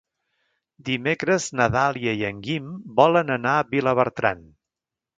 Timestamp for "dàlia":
1.77-2.15